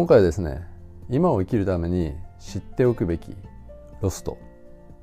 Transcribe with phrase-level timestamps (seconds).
[0.00, 0.66] 今回はですね
[1.10, 3.36] 今を生きるために知っておくべき
[4.00, 4.38] ロスト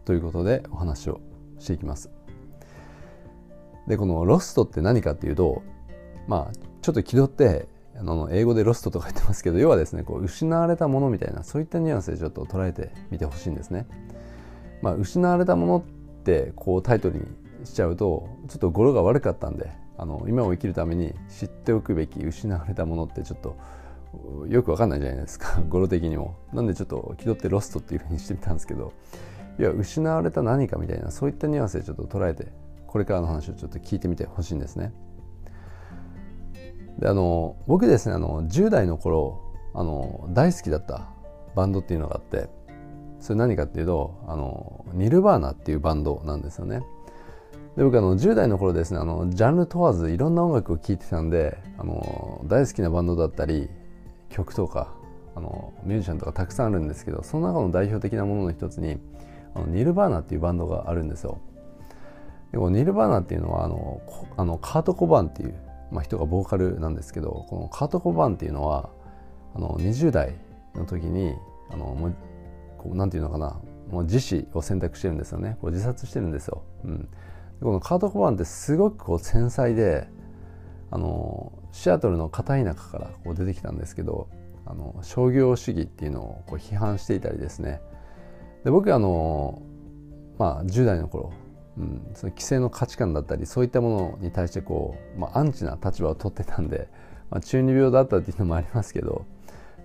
[0.06, 1.22] ということでお話を
[1.60, 2.10] していきます
[3.86, 5.62] でこのロストって何かっていうと
[6.28, 13.86] まあちょっと気取ってあの英語でロストとか言ってますけど要はですねこう失われたものみたいなそういったニュアンスでちょっと捉えてみてほしいんですね。
[14.82, 17.26] まあ、失われたものってこうタイトルに
[17.66, 23.58] しちゃうとちょっと語呂が悪かったんであの今を生きるために知っておくべき失われたものってちょっと
[24.48, 26.36] よくわかんないじゃないですか 語呂的にも。
[26.54, 28.94] なんでちょっと気取ってロストっていうふうにしてみたんですけど
[29.60, 32.48] いや失われた何かみたいなそういったニュアンスでちょっと捉えて
[32.86, 34.94] これからの話をちょっと聞いてみてほしいんですね。
[37.00, 39.42] であの僕ですねあの10代の頃
[39.74, 41.10] あの大好きだった
[41.56, 42.50] バンドっていうのがあって
[43.20, 46.82] それ何かっていうとあのニルバーナっていうバンドなんですよね。
[47.76, 53.70] で僕あの10代の頃ですねあのジャンル問わずいろんな音楽を聴いてたんであの大好きなバンドだったり
[54.30, 54.94] 曲とか
[55.36, 58.98] あのミュージシャンとかたくさんあるんですけどその中の代表的なものの一つに
[59.54, 61.40] あのニルバーナっていうバンドがあるんですよ。
[62.52, 64.02] でニルバーナっていうのはあの
[64.38, 65.54] あのカート・コバンっていう
[65.92, 68.90] まあ、人がボーカルなんですけどこのカート・コバンっていうのは
[69.56, 70.36] あの20代
[70.76, 71.34] の時に
[71.72, 72.16] あのもう
[72.78, 75.58] こうなんていうのかなもう自死を選択してるんですよね。
[75.62, 77.10] こう自殺してるんですよ、うん、
[77.62, 80.08] このカート・コバンってすごくこう繊細で
[80.92, 84.30] あのシアトルの片田舎からこう出てきたんですけど
[84.66, 87.82] あの商業主義っていうのをこう批判していたりですね。
[88.64, 89.62] で僕あの
[90.38, 91.32] まあ10代の頃
[91.78, 96.90] うん、その規制の価値観だったりそういったものに対してこう、まあ、アンチな立場を取ってたんで、
[97.30, 99.26] まあ、中二病だったっていうのもありますけど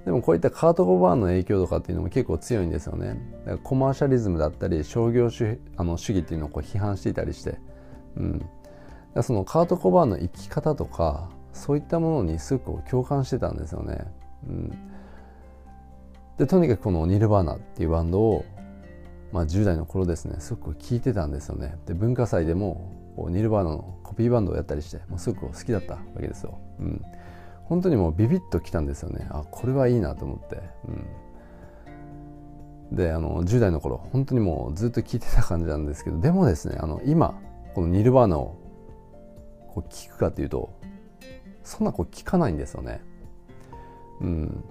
[0.05, 3.21] でもこういったカート・コバーンの影響とかっていうのも結構強いんですよね。
[3.63, 7.61] コマーシャリズムだったり商業主あの主義っていうのをこう批判していたりして、
[8.17, 8.45] うん、
[9.21, 14.07] そのカート・コバーンの生き方とかそういったものにすごく共感してたんですよね、
[14.49, 14.79] うん、
[16.39, 18.45] でとにかくこのニルバーナっていうバンドを
[19.33, 21.75] まあ、10代の頃ですねすごく聴いてたんですよね。
[21.87, 22.93] で文化祭でも
[23.31, 27.03] ニルバーナのコピーバンドをやったりしてもうすごく好きだったわけですよ、うん、
[27.65, 29.27] 本当にもうビビッときたんですよね。
[29.31, 30.61] あこれはいいなと思って、
[32.91, 37.35] うん、であの10代の頃本当にもうずっと聴いてた感じなんですけどでもですねあの今
[37.75, 38.62] このニルバーナを
[39.73, 40.73] こう聞くかというと
[41.65, 43.01] そんなこう聞かないんですよね。
[44.21, 44.65] うん。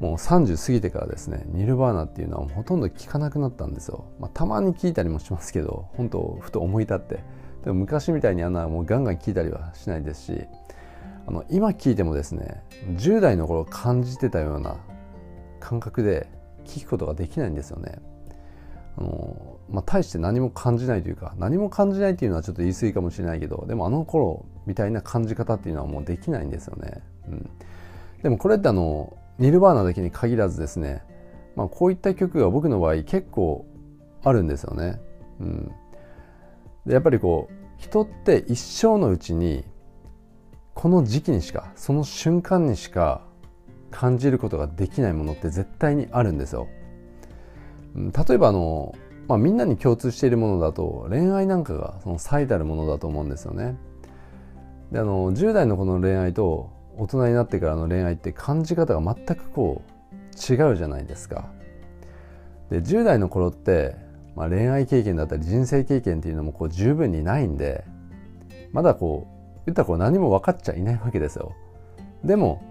[0.00, 7.24] もう30過ぎてからですねニルバーナっていうのはほとんど聞かなくなったんですよ、まあ、たまに聞いたりもしますけど本当ふと思い立って。
[7.64, 10.42] でも昔みたいにあんなもうガンガン聞いたりはしないですし
[11.26, 12.62] あの今聞いてもですね
[12.96, 14.76] 10代の頃感じてたような
[15.58, 16.28] 感覚で
[16.64, 17.98] 聞くことができないんですよね。
[18.98, 27.50] あの、まあ、大して何も感じないというか何も感じないっていうのはちょっと言い過ぎかもしれないけどでもあの頃みたいな感じ方っていうのはもうできないんですよね、うん、
[28.22, 31.02] でもこれってあのニルバーナだけに限らずですね、
[31.56, 33.66] まあ、こういった曲が僕の場合結構
[34.22, 35.00] あるんですよね。
[35.38, 35.72] うん、
[36.86, 39.64] でやっぱりこう人って一生のうちに
[40.74, 43.22] この時期にしかその瞬間にしか
[43.90, 46.68] 感じることができないものって絶対にあるんですよ。
[47.96, 48.94] 例えばあの、
[49.26, 53.76] まあ、みんなに共通しているものだと恋愛なんかがその最たるものだと思うんですよね。
[54.92, 61.48] であの10代のこの恋愛と大人になってからの恋愛って感じ方が全くこう違うじゃないですか。
[62.70, 63.96] で10代の頃って、
[64.34, 67.84] まあ、恋愛経験だったり人生経験っていうのもこう十分にないんで
[68.72, 71.54] まだこう言ったらこう何も分かっちゃいないわけですよ。
[72.24, 72.62] でも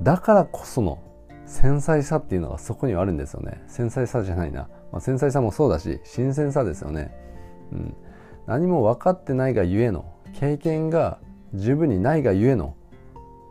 [0.00, 0.98] だからこその
[1.46, 3.62] 繊細さっていうのがそこにはあるんですよね。
[3.66, 4.68] 繊細さじゃないな。
[4.90, 7.12] まあ、繊細さもそうだし新鮮さですよね。
[7.72, 7.96] うん、
[8.46, 10.04] 何も分かってないがゆえの
[10.34, 11.18] 経験が
[11.54, 12.76] 十分にないがゆえの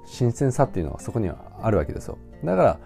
[0.05, 2.79] 新鮮さっていうのはそこにはあるわけですよだから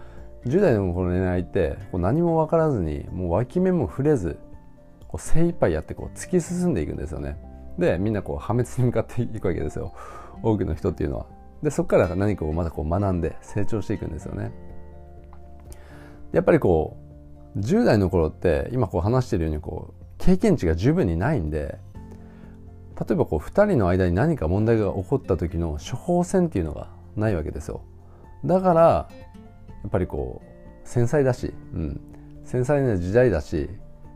[0.45, 4.37] 10代のこの恋愛ってこう何も分からずにもう脇目も触れず
[5.07, 7.37] こう精一杯やってこう突き進んでいくんですよね
[7.79, 9.93] でみんなこう破滅に向かっていくわけですよ
[10.43, 11.25] 多くの人っていうのは
[11.63, 14.51] でそこから何かをまたこう学んで成長していくんですよね
[16.31, 16.97] やっぱりこ
[17.55, 21.77] う10代の頃って今こう話してるようにこう経験値が十分にないんで
[22.99, 27.81] 例えばこう2人の間に何か問題が起こった時の処方箋っていうのがないわけですよ。
[28.45, 29.07] だからや
[29.87, 32.01] っぱりこう繊細だし、うん、
[32.43, 33.69] 繊細な時代だし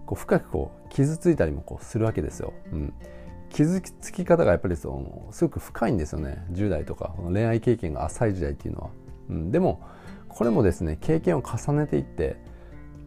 [0.06, 2.94] こう深くこう傷ついたりもこうするわけですよ、うん、
[3.50, 6.46] 傷つき方がやっぱりそのすごく深いんですよね。
[6.52, 8.90] 10代とか恋愛経験が浅い時代っていうのは、
[9.30, 9.82] うん、でも
[10.30, 12.38] これもですね経験を重ねていって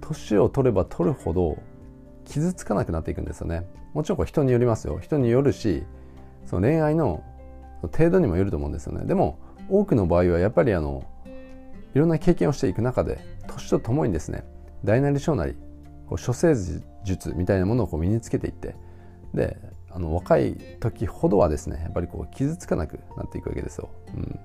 [0.01, 1.57] 年を取れば取るほど
[2.25, 3.67] 傷つかなくなっていくんですよね。
[3.95, 4.99] もちろんこれ人によりますよ。
[5.01, 5.85] 人によるし
[6.47, 7.23] その恋愛の
[7.83, 9.05] 程度にもよると思うんですよね。
[9.07, 9.39] でも
[9.69, 11.05] 多くの場合はやっぱりあの
[11.95, 14.45] いろんな経験をしていく中で年とともにですね
[14.85, 15.55] 大なり小なり
[16.07, 16.55] こう処世
[17.05, 18.77] 術みたいなものをこう身につけていって
[19.35, 19.57] で
[19.91, 23.91] あの若い時ほどはですねやっぱりこう傷つかなくなっていくわけですよ。
[24.15, 24.41] うん、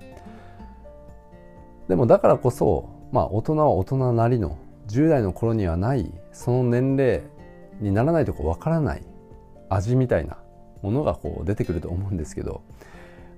[1.88, 4.58] でもだからこそ、まあ、大人は大人なりの
[4.88, 7.22] 10代の頃にはないその年齢
[7.80, 9.02] にならないとこ分からない
[9.68, 10.38] 味みたいな
[10.82, 12.62] ものがこう出てくると思うんですけど、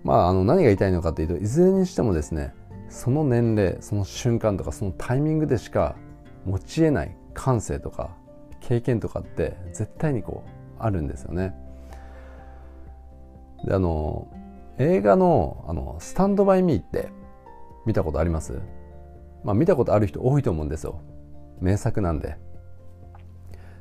[0.05, 2.53] まあ、あの何が言いたいのかというといずれにしてもですね
[2.89, 5.95] その年齢その瞬間とかそのタイミングでしか
[6.45, 8.11] 持ち得ない感性とか
[8.61, 11.55] 経験とかって絶対にこうあるんですよね。
[13.65, 14.29] であの
[14.79, 17.11] 映画のあの「スタンド・バイ・ミー」って
[17.87, 18.61] 見たことあります？
[19.45, 21.01] まあ見たことある人多いと思うんですよ。
[21.61, 22.37] 名作なんで。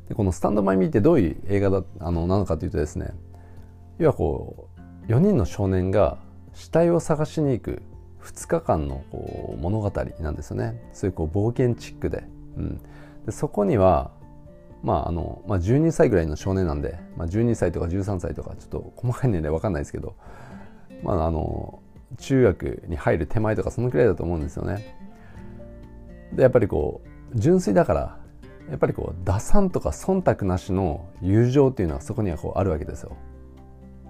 [0.08, 3.14] でこの「スタンド・バイ・ミー」ってどういう映画だあのなのかというとですね
[4.00, 4.68] 要はこ
[5.08, 6.18] う4人の少年が
[6.54, 7.82] 死体を探しに行く
[8.24, 12.24] 2日間のこう物語なんですよねそういうこう冒険チックで,、
[12.58, 12.82] うん、
[13.26, 14.12] でそこには
[14.82, 20.16] まああのまあ、12歳ぐらいの少年なんで、まあ、12歳とか13歳とかちょっと細かい年齢分かんないですけど、
[21.04, 21.82] まあ、あの
[22.18, 24.96] 中学に入る手前とかそのくらいだと思うんですよね。
[26.34, 27.02] でやっぱりこ
[27.34, 28.20] う純粋だから
[28.70, 33.16] やっぱりこう打算とか忖度なしの友情っていうのはそこにはこうあるわけですよ。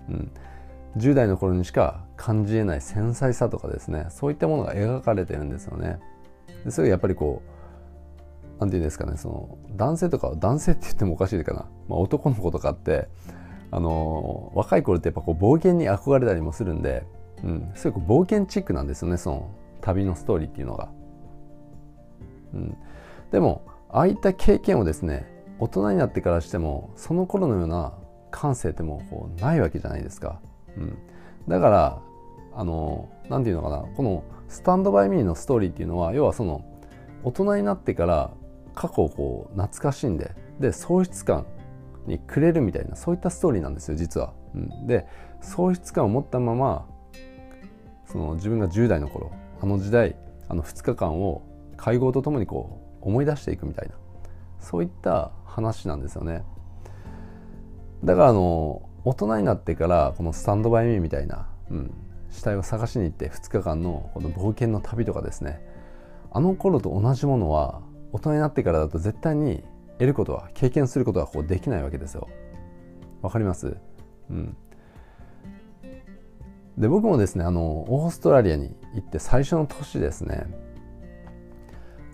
[0.10, 0.32] うん、
[0.98, 6.00] 10代の頃にしか感じえない繊細さとかですねそういったものが描かれてるんですよね。
[6.66, 7.60] でそれがやっぱりこう
[8.60, 13.08] 何て言うんですかねその男性とか男性って言ってもおかしいかな、まあ、男の子とかって
[13.72, 17.06] あの若い頃ってやっぱこう冒険に憧れたりもするんで、
[17.44, 19.52] うん、すごく冒険チックなんですよねその
[19.82, 20.90] 旅のストーリーっていうのが。
[22.54, 22.78] うん、
[23.32, 25.26] でもああいった経験をですね
[25.60, 27.94] 大人になってからしてもその頃のような
[28.32, 30.40] 感性ってもうこうないわけじゃないですか。
[30.78, 30.98] うん、
[31.48, 32.02] だから
[32.54, 36.64] あの何て言うのかなこの「スタンド・バイ・ミー」のストーリーっていうのは要はその
[37.24, 38.32] 大人になってから
[38.74, 41.46] 過去をこう懐かしんでで喪失感
[42.06, 44.34] にくれるみたいなそういったストーリーなんですよ実は。
[44.56, 45.08] うん、で
[45.42, 46.86] 喪失感を持ったまま
[48.12, 50.16] その自分が10代の頃あの時代
[50.48, 51.44] あの2日間を
[51.78, 53.96] 会合とともにこう思い出していくみたいな
[54.60, 56.44] そういった話なんですよね。
[58.04, 61.94] だからあの大人になってからこのスタンドバイミーみたいな、うん、
[62.30, 65.62] 死体を探しに行って2日間のこの冒険の旅とかですね
[66.32, 67.82] あの頃と同じものは
[68.12, 69.64] 大人になってからだと絶対に
[69.94, 72.28] 得ることは経験することはこうできないわけですよ。
[73.22, 73.76] わかります？
[74.30, 74.56] うん。
[76.80, 80.48] で僕もですねあのオーストラリアに行って最初の年ですね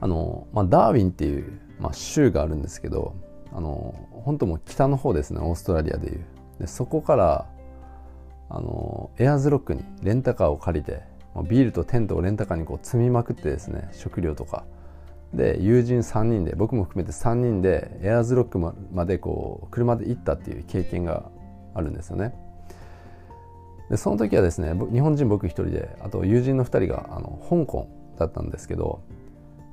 [0.02, 3.16] あの、まあ、ダーウィンっていう、まあ、州があるんですけど
[3.54, 6.26] あの本当もう北の方ですねオーストラリアでいう
[6.60, 7.48] でそこから
[8.50, 11.04] あのエアーズロックにレンタカーを借りて
[11.36, 14.66] まあビールとテントをレンタカーにこう積みまくってですね食料とか
[15.34, 21.30] で友人3人で僕も含めて3人でエアーズロックまでこう車で行ったっていう経験が
[21.76, 22.34] あるんですよね。
[23.90, 27.88] でその時はですね日本人僕1人であと友人の2人があの香港
[28.18, 29.02] だったんですけど、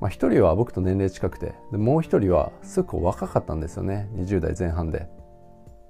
[0.00, 4.08] まあ、1人は僕と年齢近くてでもう1人はすごく若かったんですよね。
[4.14, 5.08] 20代前半で。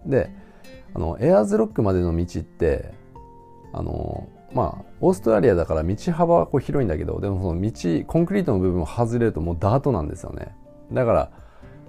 [0.07, 0.31] で
[0.95, 2.93] あのエアーズロックまでの道って
[3.73, 10.55] あのまあオーストラリアだから道幅はこう広いんだけどでもその道コンクリートの部分を外れるともうダートなんですよね。
[10.93, 11.31] だから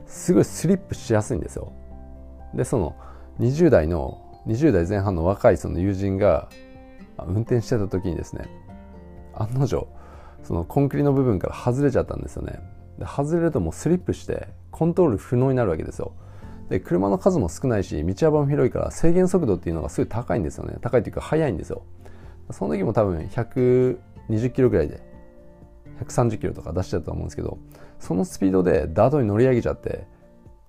[0.05, 1.73] すごいスリップしやすいんですよ。
[2.53, 2.95] でその
[3.39, 6.49] 20代の20代前半の若いその友人が
[7.25, 8.49] 運転してた時にですね
[9.33, 9.87] 案の定
[10.43, 12.59] そのコンクリの部分から外れちゃったんですよね。
[12.99, 16.13] で外れるともうスリップしてコントロール不能になるわけですよ。
[16.69, 20.77] で車の数も少ないし道幅も広いから制限速度っていうのがすごい高いんですよね。
[20.81, 21.83] 高いっていうか速いんですよ。
[22.51, 25.01] その時も多分120キロぐらいで
[26.01, 27.57] 130キロとか出してたと思うんですけど
[27.99, 30.05] そのスピードでダートに乗り上げちゃって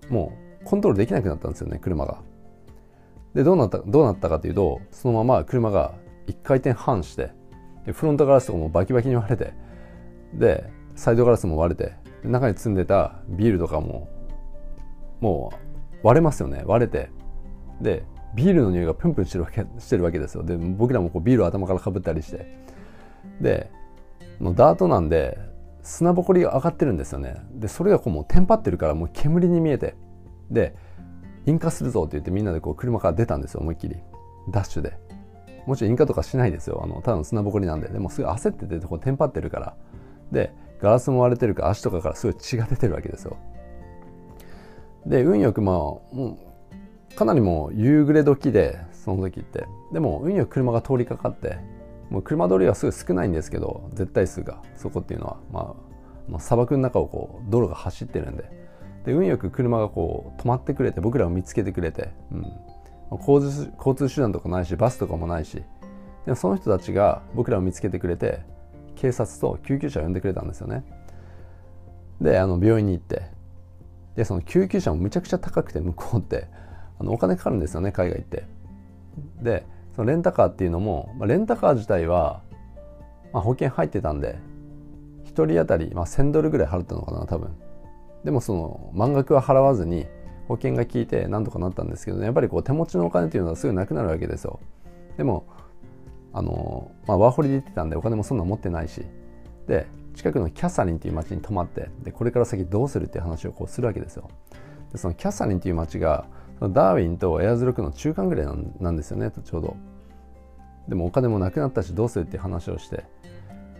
[0.09, 2.21] もうコントロールできなくなったんですよね車が。
[3.35, 5.93] でどうなったどうなったかというとそのまま車が
[6.27, 7.31] 1回転半して
[7.85, 9.53] でフロントガラスとかもバキバキに割れて
[10.33, 14.09] でサイドガラスも割れて中に積んでたビールとかも
[15.19, 15.53] も
[16.01, 16.63] う割れますよね。
[16.65, 17.09] 割れて
[17.81, 18.03] で
[18.35, 20.43] ビールの匂いがプンプンしてるわけしてるわけですよ。
[20.43, 22.45] で僕らもこうビールを頭からかぶったりして。
[23.41, 23.69] で
[24.39, 25.37] もうダートなんで
[25.81, 27.35] 砂ぼこりが上がってるんですよね。
[27.53, 29.95] でそれがこうもうテンパってるからもう煙に見えて。
[30.49, 30.75] で
[31.45, 33.97] 引火するぞって言ってみんなでこう車から出たんですよ思いっきり。
[34.49, 34.97] ダッシュで。
[35.65, 36.81] もちろん引火とかしないですよ。
[36.83, 37.87] あのただの砂ぼこりなんで。
[37.87, 39.75] でもすぐ焦っててこうテンパってるから。
[40.31, 43.37] でガラスも割れてるから足とかからすごい血が出てるわけですよ。
[45.05, 46.37] で運よくまあも
[47.11, 49.65] うかなりもう夕暮れ時でその時って。
[49.93, 51.57] でも運よく車が通りかかって
[52.09, 54.61] もう車通りはすごい少ないんですけど絶対数が。
[54.75, 55.75] そこっていうのはま
[56.37, 58.64] あ砂漠の中をこう道路が走ってるんで。
[59.05, 65.61] で運よく車がこう止まってくれて僕らを見つけてくれて、うん、交通交通手段とかないしバスとかもないし
[66.25, 68.41] でもその人たちが僕らを見つけてくれて
[68.95, 70.83] 警察と救急車を呼んでくれたんですよね。
[72.19, 73.23] であの病院に行って
[74.15, 76.47] でその救急車もむちゃくちゃ高くて向こうって
[76.97, 78.47] あのお金かかるんですよね海外行って。
[79.41, 82.41] でそのレンタカーっていうのも、まあ、レンタカー自体は、
[83.31, 84.39] まあ、保険入ってたんで
[85.25, 87.55] 1人当たり、まあ、1000ドルぐらい払ったのかな多分。
[88.25, 90.07] でもその満額は払わずに
[90.47, 94.59] 保険が効いてなんとかなったんですけど、ね、やっぱりこう手持ちのお金っていうのはすぐなくなるわけですよ。
[95.15, 95.45] でも
[96.33, 99.05] あの、まあ、ワーホリで行ってたんでお金もそんな持ってないし。
[99.67, 104.29] で近くのキャサリンっていう町に泊まってでこれから先どうするっていう話をこうするわけですよ。
[104.91, 106.25] でそのキャサリンっていう町が
[106.61, 108.47] ダーウィンとエアーズロックの中間ぐらい
[108.79, 109.75] なんですよねちょうど。
[110.87, 113.03] でもお金もなくなったしどうするっていう話をして。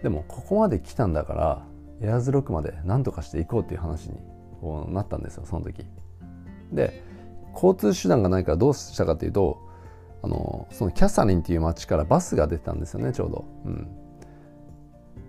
[0.04, 1.66] でもここまで来たんだから
[2.02, 4.18] エアーズロックまで何とかしていこうっていう話に
[4.66, 5.86] こうなったんですよその時。
[6.72, 7.04] で
[7.54, 9.62] 交通手段がないからどうしたかっていうと
[10.24, 13.88] あのそのキャサリンっていう町からバスが出てたんですよねちょうど、うん。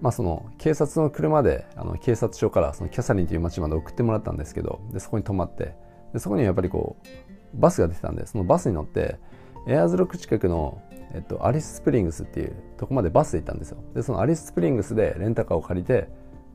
[0.00, 5.74] まあ、その警察の車であの警察署からそのキャサリンという町まで送ってもらったんですけどでそこに泊まって
[6.12, 7.06] でそこにやっぱりこう
[7.54, 9.18] バスが出てたんでそのバスに乗って
[9.66, 10.82] エアーズロック近くの、
[11.14, 13.78] えっと、アリススプリングスっていうとこまでバスで行ったんですよ。
[13.94, 16.08] でそのアリススプリングスでレンタカーを借りて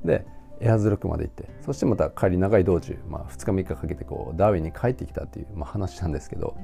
[0.05, 0.25] で
[0.62, 6.56] エアーズロックまで行ってそしてまた帰り長い道中、まあ、2日3日かけてこうダーウィンに帰ってきたっていう、まあ、話なんですけど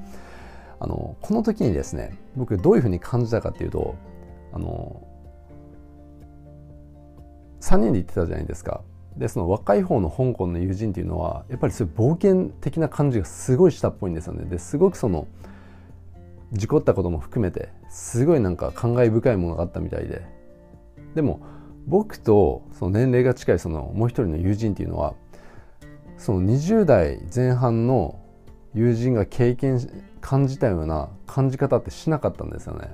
[0.80, 3.96] あのこの時にですね僕どういうふうに感じたかっていうと
[4.52, 5.06] あの
[7.60, 8.82] 3人で行ってたじゃないですか。
[9.16, 14.44] でその若い方の香港の友人っていうのはやっぱりそういう冒険的な感じがすごいしたっぽいんですよね。
[14.44, 15.26] ですごくその
[16.52, 20.22] 事故ったことも含めてすごいなんか感慨深いものがあったみたいで。
[21.16, 21.40] でも
[21.88, 25.14] 僕とその年齢が近いそのもう一人の友人っていうのは
[26.18, 28.20] その20代前半の
[28.74, 29.80] 友人が経験
[30.20, 32.88] 感じたような感じ方ってしなかったんですよね。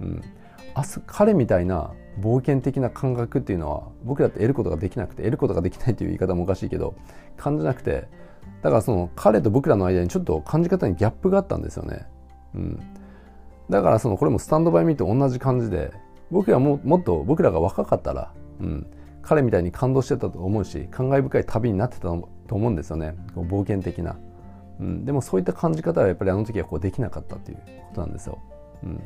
[0.00, 0.22] うん、
[0.74, 6.94] あ彼みたいな冒険的な感覚っていうのは僕だって得ることができなくて得ることができないっていう言い方もおかしいけど
[7.36, 8.08] 感じなくて
[8.62, 12.06] だからその彼と僕らの間にちょっと感じ方にギャップがあったんですよね。
[12.54, 12.80] うん、
[13.70, 15.92] だからそのこれもスタンドバイミーと同じ感じで
[16.30, 18.86] 僕がももっと僕らが若かったら、うん、
[19.22, 23.16] 彼みたいに感動してたと思うし感慨深い旅になってたと思うんですよね。
[23.34, 24.16] こう冒険的な、
[24.80, 27.62] うん、でもそういった感じ方はやっぱりあの時はこうできなかったっていうこ
[27.94, 28.38] となんですよ、
[28.82, 29.02] うん、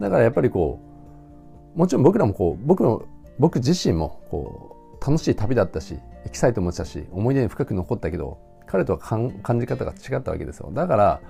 [0.00, 0.80] だからやっぱりこ
[1.74, 3.02] うもちろん僕らもこう僕の
[3.38, 10.70] 僕自身もこう楽しい旅だったしエキサイトもしたし思い出に深く残ったけど彼とは感じ方が違ったわけですよ。
[10.72, 11.20] だから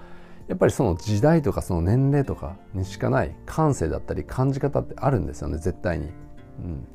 [0.49, 6.11] やっぱりその時代とかその年齢とかにしかない感性だったり感じ方ってあるんですよね絶対に。
[6.59, 6.87] うん、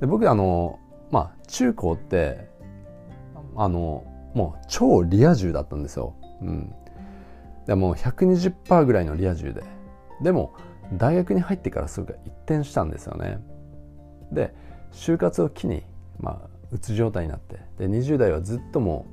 [0.00, 0.78] で僕あの
[1.10, 2.48] まあ中高って
[3.56, 6.14] あのもう超リア充だったんですよ。
[6.42, 6.74] うん、
[7.66, 9.62] でもう120%ぐらいのリア充で。
[10.22, 10.52] でも
[10.92, 13.38] 大学に入ってからそれが一転したんですよね。
[14.32, 14.54] で
[14.92, 15.84] 就活を機に
[16.18, 17.60] まあうつ状態になって。
[17.78, 19.06] で20代はずっとも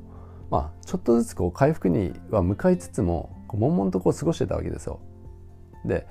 [0.50, 5.00] うまあちょっとずつこう回復には向かいつつも悶々とこう過ごしてたわけですよ。
[5.86, 6.08] で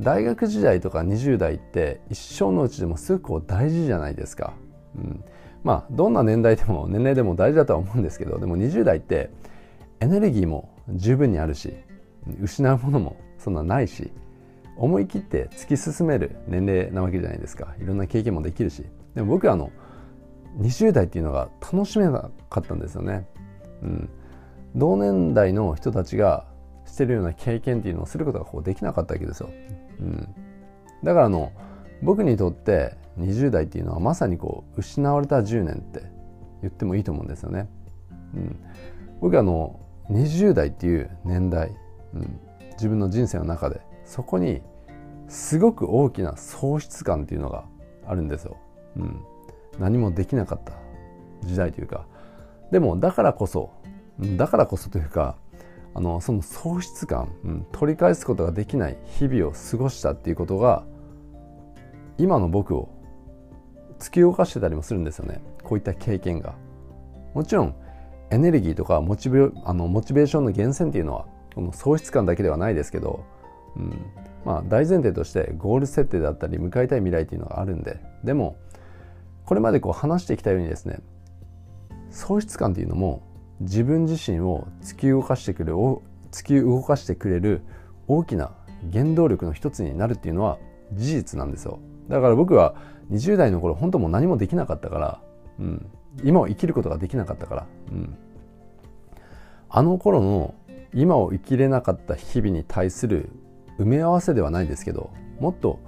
[0.00, 4.54] 大学時代とか20代って一生のうちでもすごくこう大事じゃないですか、
[4.96, 5.24] うん、
[5.64, 9.30] まあどんな年代でも年齢でも大事だとは思うんですけどでも20代って
[9.98, 11.74] エネルギーも十分にあるし
[12.40, 14.12] 失うものもそんなないし
[14.76, 17.74] 思い切って突き進める年齢なわけじゃないですか。
[17.82, 18.84] いろんな経験もできるし。
[19.16, 19.72] でも僕はあの
[20.58, 23.26] 20代っていうのが楽しめなかったんですよね、
[23.82, 24.08] うん、
[24.74, 26.46] 同年代の人たちが
[26.88, 29.50] してるような経験っていうのをすることがこうできなかったわけですよ、
[30.00, 30.34] うん、
[31.04, 31.52] だからあの
[32.02, 36.02] 僕にとって20代っていうのはまさにこう失われた10年って
[36.62, 37.68] 言ってもいいと思うんですよね、
[38.34, 38.56] うん、
[39.20, 39.80] 僕はあの
[40.10, 41.72] 20代っていう年代、
[42.14, 42.40] うん、
[42.72, 44.62] 自分の人生の中でそこに
[45.28, 47.64] すごく大きな喪失感っていうのが
[48.06, 48.56] あるんですよ。
[48.96, 49.20] うん、
[49.78, 50.72] 何もできなかった
[51.46, 52.06] 時代というか。
[52.70, 53.70] でもだからこそ
[54.36, 55.36] だからこそというか
[55.98, 60.84] あのその喪失感、うん、取り返すことができない日々を過ごしたっていうことが
[62.18, 62.88] 今の僕を
[63.98, 66.54] 突き動かしてたりもするんですよねこういった経験が。
[67.34, 67.74] もちろん
[68.30, 73.24] エネルギーとかモチベあのモチベーションの源泉っていうのはこの喪失感だけではないですけど
[73.76, 74.06] うん、
[74.44, 78.56] まあ大前提としてゴール設定だったり向かいたい未来っていうのがあるんででも
[79.46, 81.00] これまでこう話してきたようにですね
[82.10, 83.27] 喪失感っていうのも
[83.60, 85.76] 自分自身を突き動かしてくれる
[86.30, 87.62] 突き動かしてくれる
[88.06, 88.52] 大きな
[88.92, 90.58] 原動力の一つになるっていうのは
[90.94, 91.80] 事実なんですよ。
[92.08, 92.74] だから僕は
[93.10, 95.20] 20代の頃本当もう何もできなかったから、
[95.58, 95.86] うん、
[96.22, 98.16] 今を生きることができなかったから、うん、
[99.68, 100.54] あの頃の
[100.94, 103.30] 今を生きれなかった日々に対する
[103.78, 105.80] 埋め合わせではないですけどもっと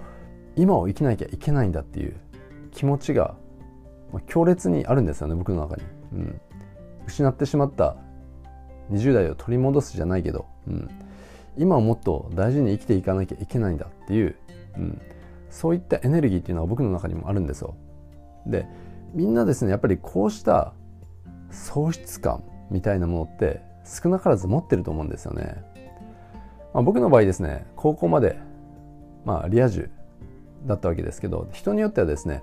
[0.56, 2.16] 今を生きなきゃいけないんだっていう
[2.70, 3.34] 気持ちが
[4.26, 6.40] 強烈にあるんですよね僕の中に、うん、
[7.06, 7.96] 失ってしまった
[8.90, 10.90] 20代を取り戻すじゃないけど、うん、
[11.56, 14.36] 今をもっと大事に生きていかなきゃいけないんだっていう、
[14.76, 15.00] うん、
[15.48, 17.76] そういったエネルギーっていうのは僕の中にもあるんですよ。
[18.46, 18.66] で
[19.14, 20.72] みんなですねやっぱりこうした
[21.50, 25.62] 喪失感みたいなものって少なからず持ってると思うんですよね、
[26.72, 28.38] まあ、僕の場合ですね高校まで
[29.24, 29.90] まあリア充
[30.66, 32.42] だったわけですけど人によってはですね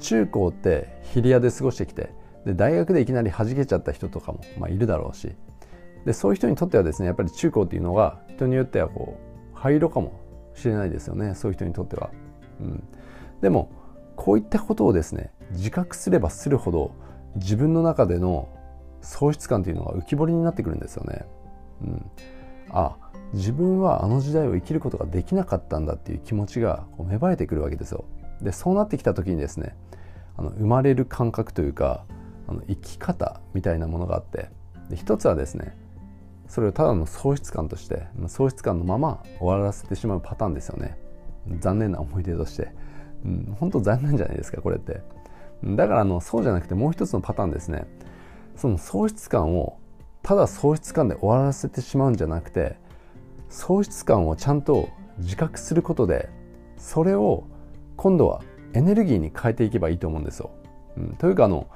[0.00, 2.10] 中高ってヒリアで過ごしてきて
[2.44, 5.34] で大学でいきなり弾けちゃった人とかも、まあ、いるだろうし
[6.04, 9.18] でそういう人にとってはですねやっぱり中高っていうのが人によってはこ
[9.54, 10.20] う灰色かも
[10.54, 12.10] しれないですよねそういう人にとっては。
[12.60, 12.84] うん、
[13.40, 13.70] でも
[14.16, 16.92] こういったことをですね自覚すればするほど
[17.36, 18.48] 自分の中での
[19.00, 21.24] 喪失感というのが浮き彫りになってくるんですよね。
[21.82, 22.10] うん、
[22.70, 22.96] あ
[23.32, 28.04] 自分はあの時代を生きることができなかったんだっていう気持ちがこう芽生えてくるわけですよ。
[28.40, 29.74] でそうなってきた時にですね
[30.36, 32.04] あの生まれる感覚というか
[32.46, 34.50] あの生き方みたいなものがあって
[34.90, 35.76] で一つはですね
[36.46, 40.98] それをただの喪失感として喪失感のまま終わらせてしまうパターンですよね。
[41.58, 42.70] 残念な思い出として、
[43.24, 45.02] うん、本当残念じゃないですかこれって。
[45.64, 47.86] だからあのそうじゃなくてもう一つのパターンですね。
[48.56, 49.78] その喪失感を
[50.22, 52.76] ただ喪失感で終わらせてしまうんじゃなくて
[53.48, 56.28] 喪失感をちゃんと自覚することで
[56.76, 57.44] それを
[57.96, 58.42] 今度は
[58.74, 60.50] エネルギーに変えていけばいいと思うんですよ。
[60.96, 61.66] うん、というかあの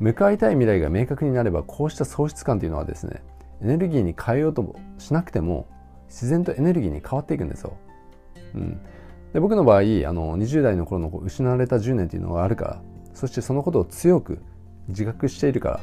[0.00, 3.22] 向かいたい未来が明確になればこうした喪失感というのはですね
[3.62, 5.66] エネルギーに変えようとしなくても
[6.08, 7.76] 自然とエネルギーに変わっていくんですよ。
[8.54, 8.80] うん、
[9.32, 12.82] で僕の場合あの20代の頃の失われた10年というのがあるから
[13.14, 14.40] そしてそのことを強く
[14.88, 15.80] 自覚しているから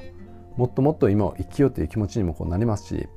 [0.55, 3.07] もっともっと今を生きようという気持ちにもこうなりますし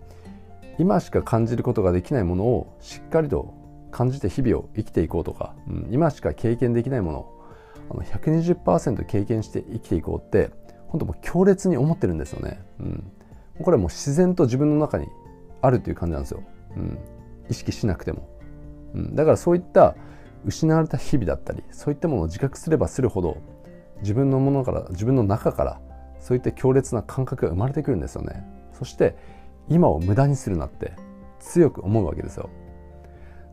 [0.78, 3.54] 今しか感じることができないものをしっかりと
[3.90, 7.44] 感じて日々を生きていこうとか、うん、今しか経験できないものを
[7.90, 10.50] あの120%経験して生きていこうって
[10.94, 12.64] 本当もう強烈に思ってるんですよね。
[12.78, 13.12] うん、
[13.60, 15.08] これはもう自然と自分の中に
[15.60, 16.44] あるっていう感じなんですよ。
[16.76, 16.98] うん、
[17.50, 18.28] 意識しなくても、
[18.94, 19.16] うん。
[19.16, 19.96] だからそういった
[20.44, 23.38] 失われた日々だったりそういったものを自覚すればするほど
[24.02, 25.80] 自分のものから自分の中から
[26.20, 28.44] そういった強烈な感覚が生まれてくるんですよね。
[28.72, 29.16] そして
[29.68, 30.92] 今を無駄にするなって
[31.40, 32.50] 強く思うわけですよ。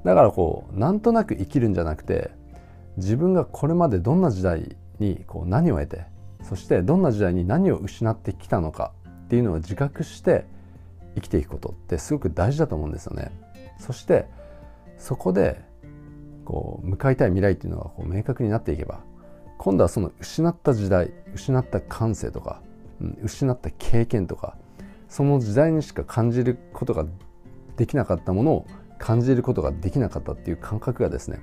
[0.04, 2.30] だからこうなんとなく生きるんじゃなくて
[2.98, 6.06] 自分がこれまでどんな時代にこう何を得て
[6.44, 10.46] そしてどんな時代に何を失ってきたのかっていうのを自覚して
[11.16, 13.32] 生きていくことってすごく大事だと思うんですよね。
[13.80, 14.28] そして
[14.98, 15.62] そこで
[16.46, 19.02] こう向かいたい未来っていうのがこう明確になっていけば
[19.58, 22.62] 今度はその失った時代失った感性とか、
[23.00, 24.58] うん、失った経験とか
[25.08, 27.06] その時代にしか感じることが
[27.78, 31.40] できなかったものを感じることができなかったっていう感覚がですね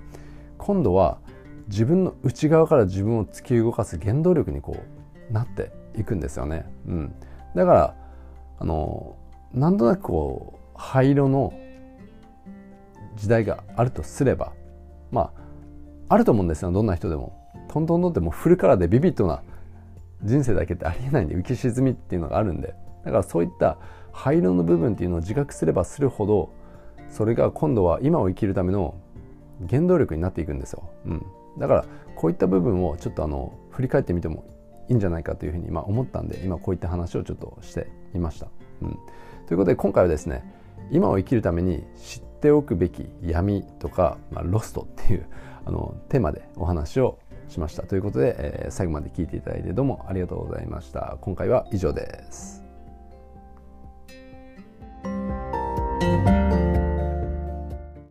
[0.56, 1.18] 今度は
[1.68, 4.76] 自分の内側から自分を突き動かす原動力にこ
[5.30, 6.64] うなっていくんですよね。
[6.86, 7.14] うん、
[7.54, 7.94] だから
[8.58, 9.16] あの
[9.52, 11.52] なんとなくこう灰色の
[13.16, 14.52] 時代があるとすれば
[15.10, 15.32] ま
[16.08, 17.36] ああると思うんですよどんな人でも。
[17.68, 19.42] トントントンってもうフルカラーでビビッドな
[20.22, 23.76] 人生だけってありえないんで浮き沈みっていうのがあるんでだからそういった
[24.10, 26.52] 灰色の部分っていうのを自覚すればするほど
[27.10, 28.94] それが今度は今を生きるための
[29.68, 30.88] 原動力になっていくんですよ。
[31.06, 31.26] うん、
[31.58, 34.44] だからこういった部分をちょっとあの振り返ってみても
[34.88, 38.48] いいんじゃないかというふうに今思ったんで今こういった話をちょっとしてみました。
[38.82, 38.98] うん、
[39.46, 40.42] ということで今回はですね
[40.90, 45.26] 今を生きるために知っておくべき闇とか、まあ、ロストっていう
[45.66, 47.18] あのテーマでお話を
[47.48, 47.82] しました。
[47.82, 51.18] ということで、えー、最後まで聞いていただいてどうもありがとうございました。
[51.20, 52.64] 今回は以上です。